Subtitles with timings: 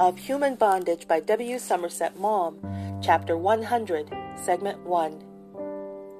[0.00, 1.58] of Human Bondage by W.
[1.58, 5.22] Somerset Maugham, Chapter 100, Segment 1.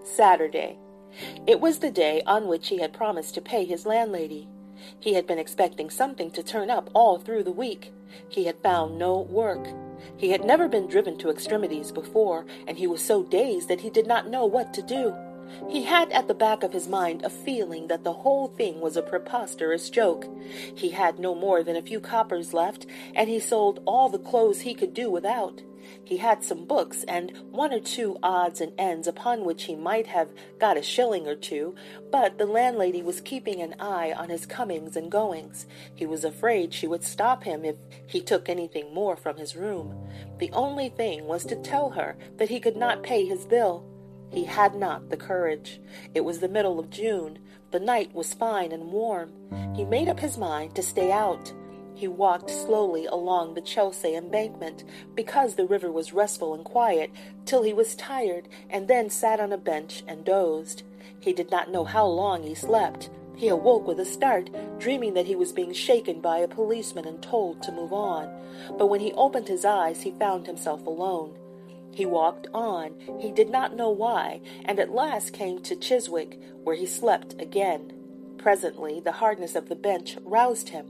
[0.05, 0.77] Saturday.
[1.47, 4.51] It was the day on which he had promised to pay his landlady.
[5.01, 7.91] He had been expecting something to turn up all through the week.
[8.29, 9.67] He had found no work.
[10.15, 13.89] He had never been driven to extremities before, and he was so dazed that he
[13.89, 15.15] did not know what to do.
[15.69, 18.97] He had at the back of his mind a feeling that the whole thing was
[18.97, 20.27] a preposterous joke.
[20.75, 24.61] He had no more than a few coppers left, and he sold all the clothes
[24.61, 25.63] he could do without.
[26.05, 30.07] He had some books and one or two odds and ends upon which he might
[30.09, 31.75] have got a shilling or two,
[32.11, 35.67] but the landlady was keeping an eye on his comings and goings.
[35.95, 40.09] He was afraid she would stop him if he took anything more from his room.
[40.39, 43.90] The only thing was to tell her that he could not pay his bill.
[44.31, 45.81] He had not the courage.
[46.15, 47.39] It was the middle of June.
[47.73, 49.33] The night was fine and warm.
[49.75, 51.53] He made up his mind to stay out.
[51.95, 57.11] He walked slowly along the Chelsea embankment, because the river was restful and quiet,
[57.45, 60.83] till he was tired, and then sat on a bench and dozed.
[61.19, 63.11] He did not know how long he slept.
[63.37, 67.23] He awoke with a start, dreaming that he was being shaken by a policeman and
[67.23, 68.35] told to move on.
[68.79, 71.37] But when he opened his eyes, he found himself alone.
[71.93, 76.77] He walked on, he did not know why, and at last came to Chiswick, where
[76.77, 77.93] he slept again.
[78.39, 80.87] Presently the hardness of the bench roused him.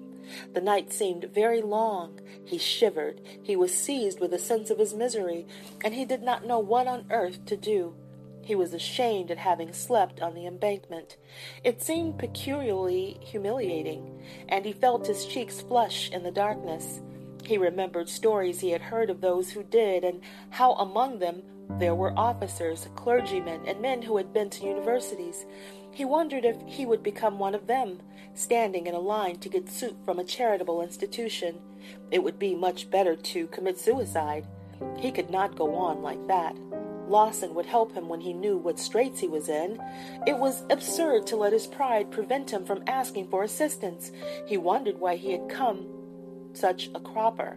[0.53, 2.21] The night seemed very long.
[2.45, 3.21] He shivered.
[3.43, 5.47] He was seized with a sense of his misery,
[5.83, 7.95] and he did not know what on earth to do.
[8.43, 11.17] He was ashamed at having slept on the embankment.
[11.63, 17.01] It seemed peculiarly humiliating, and he felt his cheeks flush in the darkness.
[17.45, 21.43] He remembered stories he had heard of those who did, and how among them
[21.79, 25.47] there were officers, clergymen, and men who had been to universities.
[25.93, 28.01] He wondered if he would become one of them,
[28.35, 31.61] standing in a line to get soup from a charitable institution.
[32.11, 34.47] It would be much better to commit suicide.
[34.99, 36.57] He could not go on like that.
[37.09, 39.83] Lawson would help him when he knew what straits he was in.
[40.27, 44.13] It was absurd to let his pride prevent him from asking for assistance.
[44.47, 46.00] He wondered why he had come
[46.53, 47.57] such a cropper.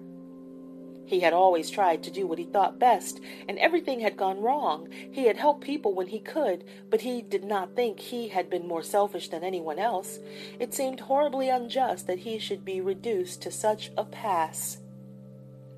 [1.06, 4.90] He had always tried to do what he thought best, and everything had gone wrong.
[5.12, 8.68] He had helped people when he could, but he did not think he had been
[8.68, 10.20] more selfish than anyone else.
[10.60, 14.78] It seemed horribly unjust that he should be reduced to such a pass.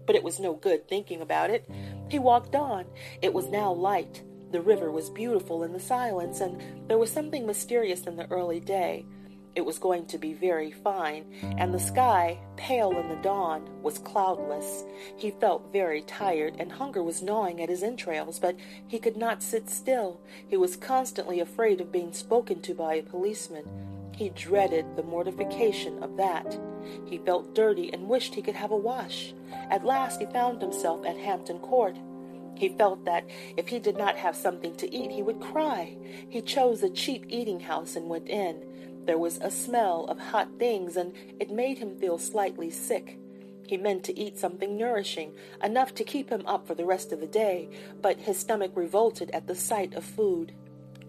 [0.06, 1.68] But it was no good thinking about it.
[2.09, 2.86] He walked on.
[3.22, 4.22] It was now light.
[4.52, 8.59] The river was beautiful in the silence, and there was something mysterious in the early
[8.59, 9.06] day.
[9.55, 11.25] It was going to be very fine,
[11.57, 14.83] and the sky, pale in the dawn, was cloudless.
[15.16, 19.41] He felt very tired, and hunger was gnawing at his entrails, but he could not
[19.41, 20.19] sit still.
[20.47, 23.63] He was constantly afraid of being spoken to by a policeman.
[24.13, 26.59] He dreaded the mortification of that.
[27.05, 29.33] He felt dirty and wished he could have a wash.
[29.69, 31.97] At last he found himself at Hampton Court.
[32.55, 33.25] He felt that
[33.57, 35.97] if he did not have something to eat, he would cry.
[36.29, 38.61] He chose a cheap eating house and went in.
[39.05, 43.19] There was a smell of hot things, and it made him feel slightly sick.
[43.67, 45.33] He meant to eat something nourishing,
[45.63, 47.69] enough to keep him up for the rest of the day,
[48.01, 50.53] but his stomach revolted at the sight of food.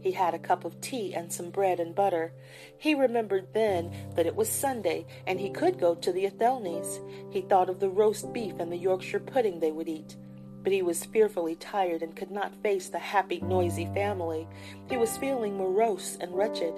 [0.01, 2.33] He had a cup of tea and some bread and butter.
[2.79, 7.01] He remembered then that it was Sunday, and he could go to the Athelneys.
[7.31, 10.17] He thought of the roast beef and the Yorkshire pudding they would eat.
[10.63, 14.47] But he was fearfully tired and could not face the happy, noisy family.
[14.89, 16.75] He was feeling morose and wretched.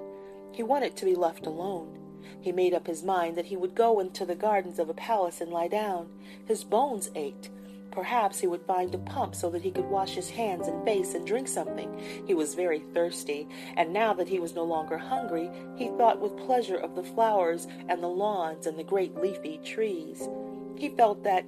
[0.58, 1.96] He wanted to be left alone.
[2.40, 5.40] He made up his mind that he would go into the gardens of a palace
[5.40, 6.08] and lie down.
[6.46, 7.50] His bones ached.
[7.92, 11.14] Perhaps he would find a pump so that he could wash his hands and face
[11.14, 11.96] and drink something.
[12.26, 16.36] He was very thirsty, and now that he was no longer hungry, he thought with
[16.36, 20.28] pleasure of the flowers and the lawns and the great leafy trees.
[20.76, 21.46] He felt that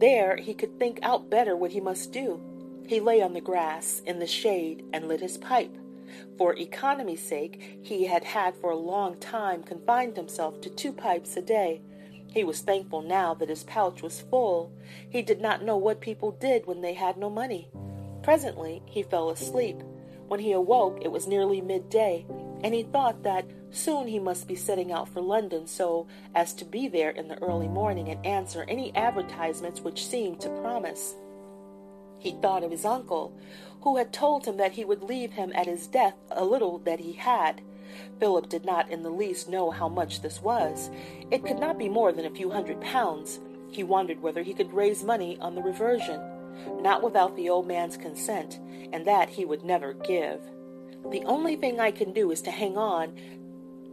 [0.00, 2.40] there he could think out better what he must do.
[2.88, 5.78] He lay on the grass in the shade and lit his pipe.
[6.36, 11.36] For economy's sake, he had had for a long time confined himself to two pipes
[11.36, 11.82] a day.
[12.32, 14.72] He was thankful now that his pouch was full.
[15.08, 17.70] He did not know what people did when they had no money.
[18.22, 19.82] Presently he fell asleep.
[20.28, 22.24] When he awoke, it was nearly midday,
[22.62, 26.64] and he thought that soon he must be setting out for London so as to
[26.64, 31.14] be there in the early morning and answer any advertisements which seemed to promise.
[32.24, 33.38] He thought of his uncle,
[33.82, 36.98] who had told him that he would leave him at his death a little that
[36.98, 37.60] he had.
[38.18, 40.90] Philip did not in the least know how much this was.
[41.30, 43.40] It could not be more than a few hundred pounds.
[43.70, 46.18] He wondered whether he could raise money on the reversion,
[46.80, 48.58] not without the old man's consent,
[48.90, 50.40] and that he would never give.
[51.10, 53.12] The only thing I can do is to hang on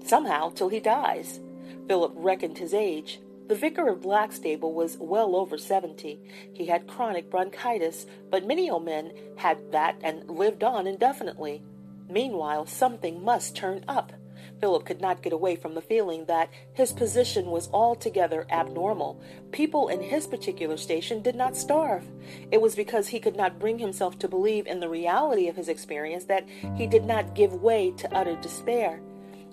[0.06, 1.42] somehow till he dies.
[1.90, 3.20] Philip reckoned his age.
[3.52, 6.22] The vicar of Blackstable was well over seventy.
[6.54, 11.62] He had chronic bronchitis, but many old men had that and lived on indefinitely.
[12.10, 14.14] Meanwhile, something must turn up.
[14.62, 19.22] Philip could not get away from the feeling that his position was altogether abnormal.
[19.52, 22.06] People in his particular station did not starve.
[22.52, 25.68] It was because he could not bring himself to believe in the reality of his
[25.68, 26.48] experience that
[26.78, 29.02] he did not give way to utter despair.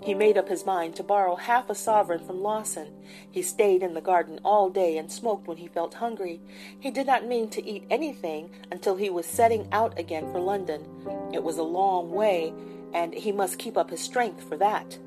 [0.03, 2.93] He made up his mind to borrow half a sovereign from Lawson.
[3.31, 6.41] He stayed in the garden all day and smoked when he felt hungry.
[6.79, 10.87] He did not mean to eat anything until he was setting out again for London.
[11.33, 12.53] It was a long way,
[12.95, 14.99] and he must keep up his strength for that.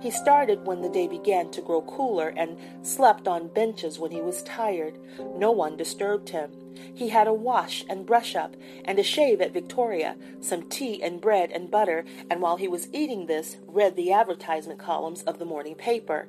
[0.00, 4.20] He started when the day began to grow cooler and slept on benches when he
[4.20, 4.98] was tired.
[5.36, 6.50] No one disturbed him.
[6.94, 11.20] He had a wash and brush up and a shave at Victoria, some tea and
[11.20, 15.44] bread and butter, and while he was eating this, read the advertisement columns of the
[15.44, 16.28] morning paper.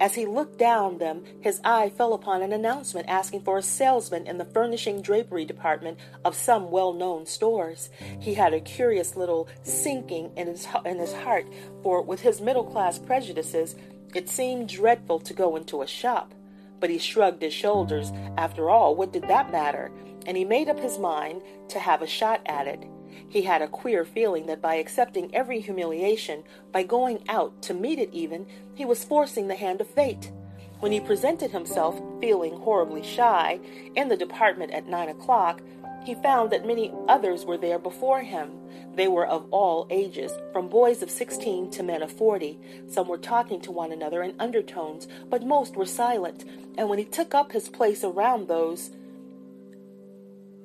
[0.00, 4.26] As he looked down them, his eye fell upon an announcement asking for a salesman
[4.26, 7.90] in the furnishing drapery department of some well known stores.
[8.20, 11.46] He had a curious little sinking in his, in his heart,
[11.82, 13.76] for with his middle class prejudices,
[14.14, 16.34] it seemed dreadful to go into a shop.
[16.80, 18.12] But he shrugged his shoulders.
[18.36, 19.90] After all, what did that matter?
[20.26, 22.84] And he made up his mind to have a shot at it.
[23.28, 27.98] He had a queer feeling that by accepting every humiliation, by going out to meet
[27.98, 30.30] it even, he was forcing the hand of fate.
[30.80, 33.60] When he presented himself, feeling horribly shy,
[33.94, 35.62] in the department at nine o'clock,
[36.04, 38.50] he found that many others were there before him.
[38.94, 42.60] They were of all ages, from boys of sixteen to men of forty.
[42.88, 46.44] Some were talking to one another in undertones, but most were silent,
[46.76, 48.90] and when he took up his place around those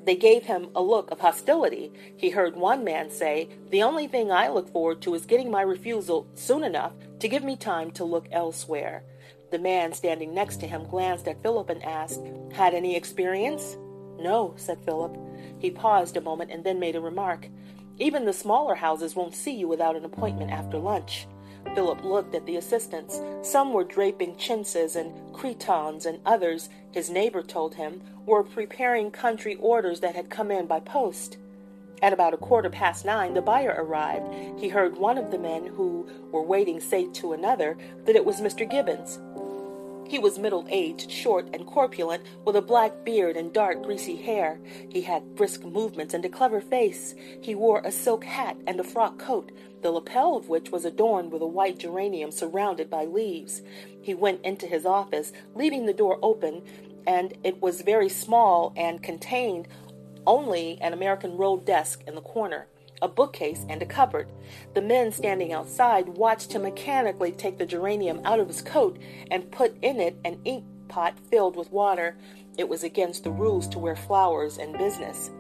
[0.06, 1.92] they gave him a look of hostility.
[2.18, 5.62] He heard one man say, The only thing I look forward to is getting my
[5.62, 9.04] refusal soon enough to give me time to look elsewhere.
[9.52, 12.22] The man standing next to him glanced at Philip and asked,
[12.54, 13.78] Had any experience?
[14.18, 15.16] No, said Philip.
[15.58, 17.48] He paused a moment and then made a remark.
[17.98, 21.28] Even the smaller houses won't see you without an appointment after lunch.
[21.76, 23.20] Philip looked at the assistants.
[23.42, 29.56] Some were draping chintzes and cretonnes, and others, his neighbor told him, were preparing country
[29.56, 31.38] orders that had come in by post.
[32.02, 34.34] At about a quarter past nine, the buyer arrived.
[34.60, 38.40] He heard one of the men who were waiting say to another that it was
[38.40, 38.70] Mr.
[38.70, 39.20] Gibbons.
[40.10, 44.60] He was middle aged, short, and corpulent, with a black beard and dark, greasy hair.
[44.90, 47.14] He had brisk movements and a clever face.
[47.42, 49.52] He wore a silk hat and a frock coat,
[49.84, 53.62] the lapel of which was adorned with a white geranium surrounded by leaves.
[54.02, 56.64] He went into his office, leaving the door open,
[57.06, 59.68] and it was very small and contained
[60.26, 62.68] only an American roll desk in the corner
[63.02, 64.30] a bookcase, and a cupboard.
[64.74, 69.00] The men standing outside watched him mechanically take the geranium out of his coat
[69.32, 72.18] and put in it an ink pot filled with water.
[72.58, 75.32] It was against the rules to wear flowers in business.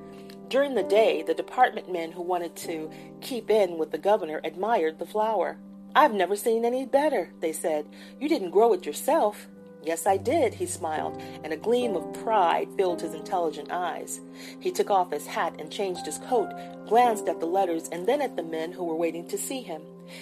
[0.47, 2.89] During the day, the department men who wanted to
[3.21, 5.57] keep in with the governor admired the flower.
[5.95, 7.85] I've never seen any better, they said.
[8.19, 9.47] You didn't grow it yourself.
[9.83, 14.19] Yes, I did, he smiled, and a gleam of pride filled his intelligent eyes.
[14.59, 16.51] He took off his hat and changed his coat,
[16.85, 19.81] glanced at the letters and then at the men who were waiting to see him.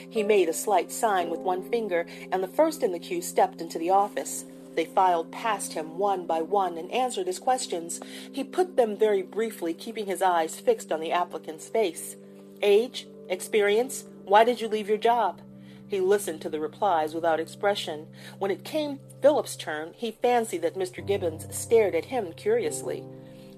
[0.10, 3.62] He made a slight sign with one finger, and the first in the queue stepped
[3.62, 4.46] into the office.
[4.76, 8.00] They filed past him one by one and answered his questions.
[8.32, 12.16] He put them very briefly, keeping his eyes fixed on the applicant's face.
[12.62, 13.08] Age?
[13.28, 14.06] Experience?
[14.26, 15.42] Why did you leave your job?
[15.88, 18.08] He listened to the replies without expression.
[18.40, 21.06] When it came Philip's turn, he fancied that Mr.
[21.06, 23.06] Gibbons stared at him curiously.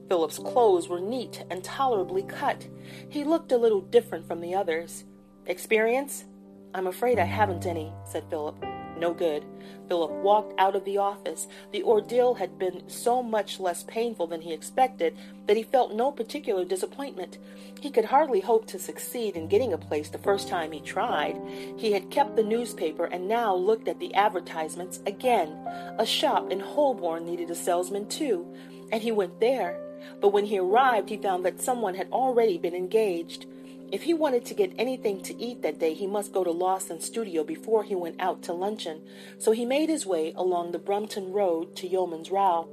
[0.07, 2.67] Philip's clothes were neat and tolerably cut.
[3.09, 5.05] He looked a little different from the others.
[5.45, 6.25] Experience?
[6.73, 8.63] I'm afraid I haven't any, said Philip.
[8.99, 9.45] No good.
[9.87, 11.47] Philip walked out of the office.
[11.71, 16.11] The ordeal had been so much less painful than he expected that he felt no
[16.11, 17.37] particular disappointment.
[17.79, 21.41] He could hardly hope to succeed in getting a place the first time he tried.
[21.77, 25.53] He had kept the newspaper and now looked at the advertisements again.
[25.97, 28.45] A shop in Holborn needed a salesman too,
[28.91, 29.79] and he went there.
[30.21, 33.45] But when he arrived, he found that someone had already been engaged.
[33.91, 37.05] If he wanted to get anything to eat that day, he must go to Lawson's
[37.05, 39.01] studio before he went out to luncheon,
[39.39, 42.69] so he made his way along the Brompton Road to Yeoman's Row.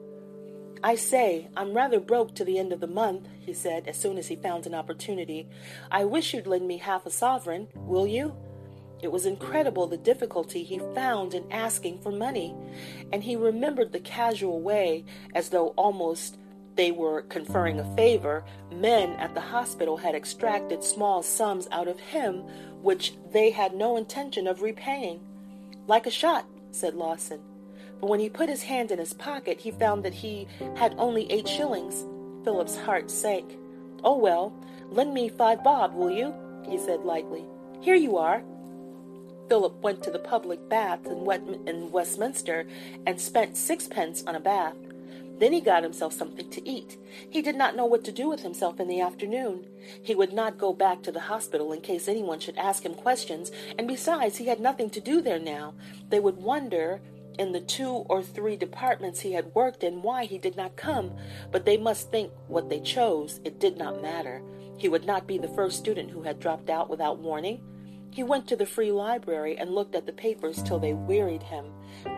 [0.85, 4.19] I say, I'm rather broke to the end of the month, he said as soon
[4.19, 5.49] as he found an opportunity.
[5.91, 8.37] I wish you'd lend me half a sovereign, will you?
[9.03, 12.55] It was incredible the difficulty he found in asking for money,
[13.11, 16.37] and he remembered the casual way, as though almost
[16.77, 21.99] they were conferring a favor, men at the hospital had extracted small sums out of
[21.99, 22.45] him
[22.83, 25.21] which they had no intention of repaying.
[25.87, 27.41] Like a shot, said Lawson.
[28.01, 31.31] but when he put his hand in his pocket, he found that he had only
[31.33, 32.05] eight shillings.
[32.45, 33.57] Philip's heart sank.
[34.05, 34.53] Oh, well,
[34.91, 36.35] lend me five bob, will you?
[36.69, 37.45] he said lightly.
[37.81, 38.43] Here you are.
[39.49, 42.67] Philip went to the public bath in Westminster
[43.07, 44.77] and spent sixpence on a bath.
[45.39, 46.97] Then he got himself something to eat.
[47.29, 49.67] He did not know what to do with himself in the afternoon.
[50.03, 53.53] He would not go back to the hospital in case anyone should ask him questions,
[53.79, 55.75] and besides, he had nothing to do there now.
[56.09, 57.01] They would wonder
[57.39, 61.13] in the two or three departments he had worked in why he did not come,
[61.53, 63.41] but they must think what they chose.
[63.45, 64.43] It did not matter.
[64.79, 67.63] He would not be the first student who had dropped out without warning.
[68.17, 71.67] He went to the free library and looked at the papers till they wearied him.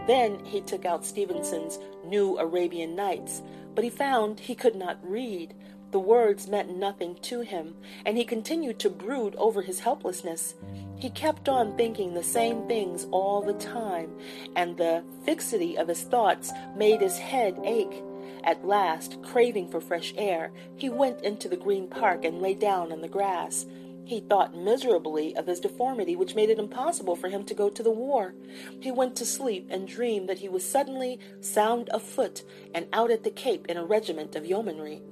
[0.07, 3.43] Then he took out Stevenson's New Arabian Nights,
[3.75, 5.55] but he found he could not read.
[5.91, 7.75] The words meant nothing to him,
[8.07, 10.55] and he continued to brood over his helplessness.
[10.95, 14.13] He kept on thinking the same things all the time,
[14.55, 18.05] and the fixity of his thoughts made his head ache.
[18.45, 22.93] At last, craving for fresh air, he went into the green park and lay down
[22.93, 23.67] on the grass.
[24.09, 27.83] He thought miserably of his deformity, which made it impossible for him to go to
[27.83, 28.35] the war.
[28.81, 32.43] He went to sleep and dreamed that he was suddenly sound of foot
[32.75, 35.03] and out at the Cape in a regiment of yeomanry.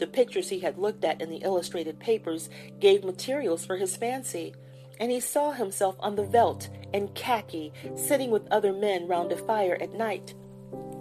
[0.00, 4.54] The pictures he had looked at in the illustrated papers gave materials for his fancy,
[5.00, 9.36] and he saw himself on the veldt in khaki, sitting with other men round a
[9.38, 10.34] fire at night.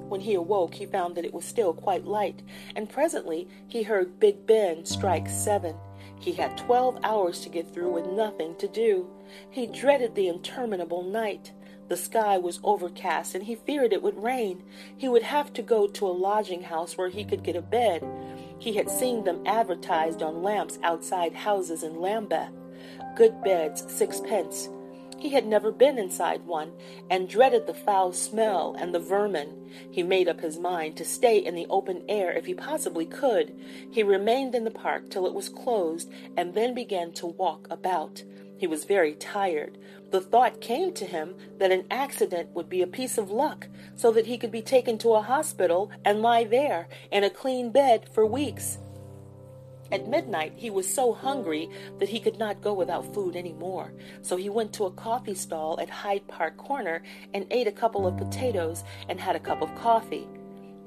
[0.08, 2.44] When he awoke, he found that it was still quite light,
[2.78, 5.76] and presently he heard Big Ben strike seven.
[6.22, 9.10] He had twelve hours to get through with nothing to do.
[9.50, 11.52] He dreaded the interminable night.
[11.88, 14.64] The sky was overcast, and he feared it would rain.
[14.96, 18.06] He would have to go to a lodging house where he could get a bed.
[18.60, 22.52] He had seen them advertised on lamps outside houses in Lambeth.
[23.16, 24.70] Good beds, sixpence.
[25.22, 26.72] He had never been inside one,
[27.08, 29.70] and dreaded the foul smell and the vermin.
[29.92, 33.56] He made up his mind to stay in the open air if he possibly could.
[33.92, 38.24] He remained in the park till it was closed, and then began to walk about.
[38.58, 39.78] He was very tired.
[40.10, 44.12] The thought came to him that an accident would be a piece of luck, so
[44.14, 48.10] that he could be taken to a hospital and lie there in a clean bed
[48.12, 48.80] for weeks.
[49.92, 51.70] At midnight, he was so hungry
[52.00, 53.94] that he could not go without food any more.
[54.22, 58.08] So he went to a coffee stall at Hyde Park Corner and ate a couple
[58.08, 60.28] of potatoes and had a cup of coffee.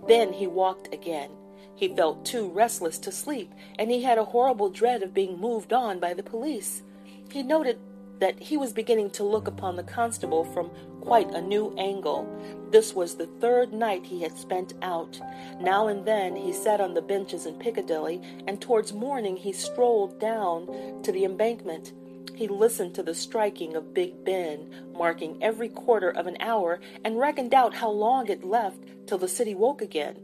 [0.08, 1.30] Then he walked again.
[1.76, 5.72] He felt too restless to sleep, and he had a horrible dread of being moved
[5.72, 6.82] on by the police.
[7.30, 7.78] He noted
[8.20, 10.70] that he was beginning to look upon the constable from
[11.04, 12.26] quite a new angle.
[12.70, 15.20] This was the third night he had spent out.
[15.60, 20.18] Now and then he sat on the benches in Piccadilly, and towards morning he strolled
[20.18, 21.92] down to the embankment.
[22.34, 27.18] He listened to the striking of Big Ben, marking every quarter of an hour, and
[27.18, 30.20] reckoned out how long it left till the city woke again.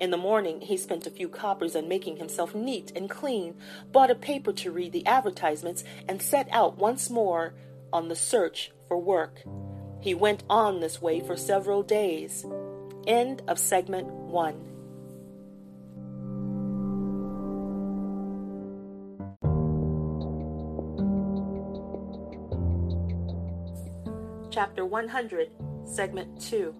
[0.00, 3.54] In the morning, he spent a few coppers on making himself neat and clean,
[3.90, 7.54] bought a paper to read the advertisements, and set out once more
[7.92, 9.42] on the search for work.
[10.04, 12.44] He went on this way for several days.
[13.06, 14.60] End of segment one.
[24.50, 25.48] Chapter 100,
[25.86, 26.74] Segment 2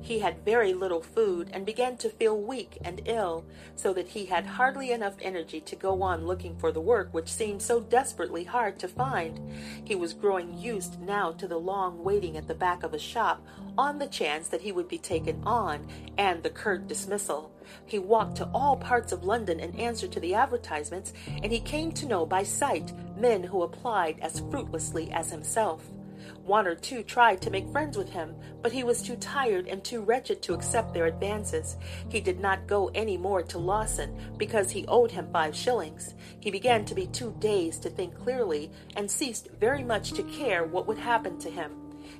[0.00, 3.44] he had very little food and began to feel weak and ill,
[3.76, 7.28] so that he had hardly enough energy to go on looking for the work which
[7.28, 9.40] seemed so desperately hard to find.
[9.84, 13.46] He was growing used now to the long waiting at the back of a shop
[13.76, 15.86] on the chance that he would be taken on
[16.18, 17.52] and the curt dismissal.
[17.86, 21.92] He walked to all parts of London in answer to the advertisements, and he came
[21.92, 25.84] to know by sight men who applied as fruitlessly as himself.
[26.44, 29.82] One or two tried to make friends with him, but he was too tired and
[29.82, 31.76] too wretched to accept their advances.
[32.08, 36.14] He did not go any more to Lawson because he owed him five shillings.
[36.40, 40.64] He began to be too dazed to think clearly and ceased very much to care
[40.64, 41.72] what would happen to him.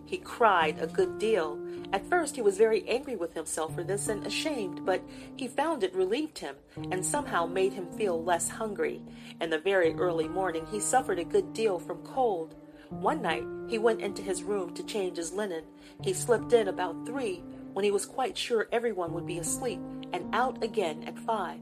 [0.04, 1.58] He cried a good deal.
[1.92, 5.02] At first he was very angry with himself for this and ashamed, but
[5.36, 6.56] he found it relieved him
[6.90, 9.02] and somehow made him feel less hungry.
[9.40, 12.54] In the very early morning he suffered a good deal from cold.
[12.90, 15.64] One night he went into his room to change his linen.
[16.02, 17.42] He slipped in about three
[17.72, 19.80] when he was quite sure everyone would be asleep,
[20.12, 21.60] and out again at five.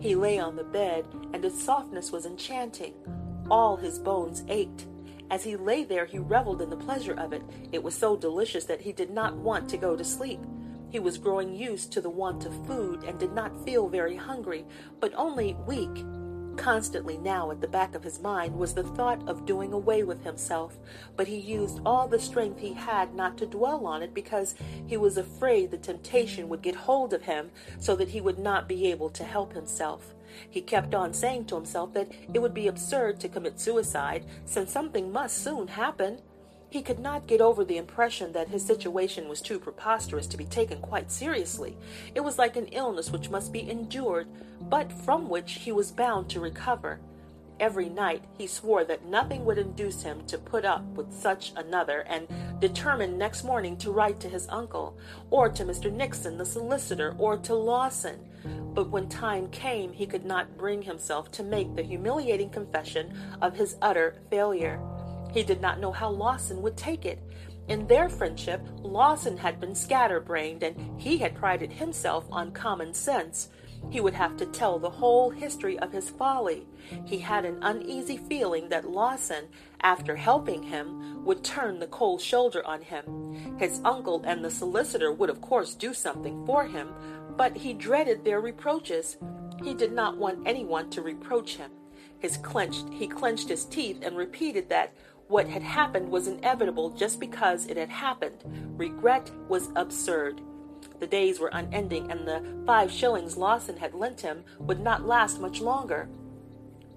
[0.00, 2.94] He lay on the bed, and its softness was enchanting.
[3.50, 4.86] All his bones ached.
[5.30, 7.42] As he lay there, he reveled in the pleasure of it.
[7.70, 10.40] It was so delicious that he did not want to go to sleep.
[10.90, 14.64] He was growing used to the want of food and did not feel very hungry,
[15.00, 16.04] but only weak.
[16.56, 20.22] Constantly now at the back of his mind was the thought of doing away with
[20.24, 20.78] himself,
[21.16, 24.54] but he used all the strength he had not to dwell on it because
[24.86, 28.68] he was afraid the temptation would get hold of him so that he would not
[28.68, 30.14] be able to help himself.
[30.48, 34.72] He kept on saying to himself that it would be absurd to commit suicide since
[34.72, 36.20] something must soon happen.
[36.74, 40.44] He could not get over the impression that his situation was too preposterous to be
[40.44, 41.76] taken quite seriously.
[42.16, 44.26] It was like an illness which must be endured,
[44.60, 46.98] but from which he was bound to recover.
[47.60, 52.00] Every night he swore that nothing would induce him to put up with such another,
[52.08, 52.26] and
[52.58, 54.98] determined next morning to write to his uncle,
[55.30, 55.92] or to Mr.
[55.92, 58.18] Nixon, the solicitor, or to Lawson.
[58.74, 63.54] But when time came, he could not bring himself to make the humiliating confession of
[63.54, 64.80] his utter failure.
[65.34, 67.18] He did not know how Lawson would take it.
[67.66, 73.48] In their friendship, Lawson had been scatterbrained, and he had prided himself on common sense.
[73.90, 76.68] He would have to tell the whole history of his folly.
[77.04, 79.46] He had an uneasy feeling that Lawson,
[79.80, 83.56] after helping him, would turn the cold shoulder on him.
[83.58, 86.94] His uncle and the solicitor would, of course, do something for him,
[87.36, 89.16] but he dreaded their reproaches.
[89.64, 91.72] He did not want anyone to reproach him.
[92.20, 94.94] His clenched, he clenched his teeth and repeated that
[95.28, 98.44] what had happened was inevitable just because it had happened.
[98.76, 100.40] Regret was absurd.
[101.00, 105.40] The days were unending, and the five shillings Lawson had lent him would not last
[105.40, 106.08] much longer.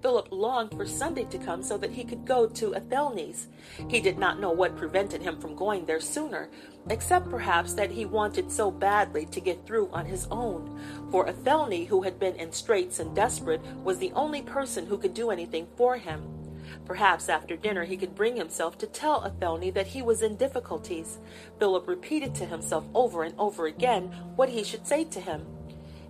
[0.01, 3.47] Philip longed for Sunday to come so that he could go to Athelny's.
[3.89, 6.49] He did not know what prevented him from going there sooner,
[6.89, 10.79] except perhaps that he wanted so badly to get through on his own.
[11.11, 15.15] For Athelny, who had been in straits and desperate, was the only person who could
[15.15, 16.36] do anything for him.
[16.85, 21.17] Perhaps after dinner he could bring himself to tell Athelny that he was in difficulties.
[21.59, 25.45] Philip repeated to himself over and over again what he should say to him.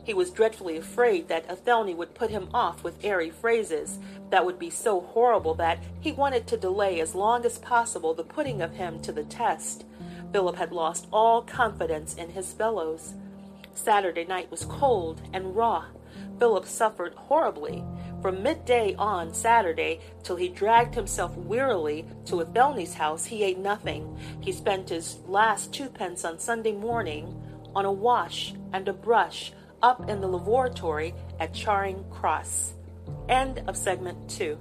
[0.04, 4.00] He was dreadfully afraid that Athelny would put him off with airy phrases
[4.30, 8.24] that would be so horrible that he wanted to delay as long as possible the
[8.24, 9.84] putting of him to the test.
[10.32, 13.16] Philip had lost all confidence in his fellows.
[13.74, 15.86] Saturday night was cold and raw.
[16.40, 17.84] Philip suffered horribly.
[18.28, 24.20] From midday on Saturday till he dragged himself wearily to Athelny's house, he ate nothing.
[24.42, 27.42] He spent his last twopence on Sunday morning
[27.74, 32.74] on a wash and a brush up in the lavatory at Charing Cross.
[33.30, 34.58] End of segment two.